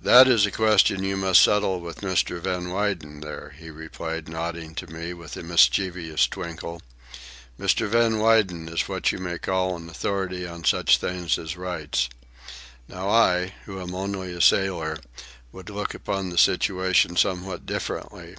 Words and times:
"That 0.00 0.28
is 0.28 0.46
a 0.46 0.52
question 0.52 1.02
you 1.02 1.16
must 1.16 1.40
settle 1.42 1.80
with 1.80 2.00
Mr. 2.02 2.40
Van 2.40 2.70
Weyden 2.70 3.18
there," 3.22 3.56
he 3.58 3.70
replied, 3.70 4.28
nodding 4.28 4.72
to 4.76 4.86
me 4.86 5.12
with 5.12 5.36
a 5.36 5.42
mischievous 5.42 6.28
twinkle. 6.28 6.80
"Mr. 7.58 7.88
Van 7.88 8.20
Weyden 8.20 8.68
is 8.68 8.82
what 8.88 9.10
you 9.10 9.18
may 9.18 9.36
call 9.36 9.74
an 9.74 9.90
authority 9.90 10.46
on 10.46 10.62
such 10.62 10.98
things 10.98 11.38
as 11.40 11.56
rights. 11.56 12.08
Now 12.86 13.08
I, 13.08 13.52
who 13.64 13.80
am 13.80 13.96
only 13.96 14.32
a 14.32 14.40
sailor, 14.40 14.96
would 15.50 15.70
look 15.70 15.92
upon 15.92 16.28
the 16.30 16.38
situation 16.38 17.16
somewhat 17.16 17.66
differently. 17.66 18.36